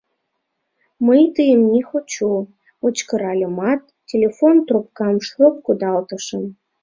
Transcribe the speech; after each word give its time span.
—Мый 1.05 1.21
тыйым 1.35 1.61
не 1.73 1.81
хочу!— 1.89 2.29
кычкыральымат, 2.81 3.81
телефон 4.09 4.55
трубкам 4.67 5.15
шроп 5.27 5.55
кудалтышым. 5.65 6.43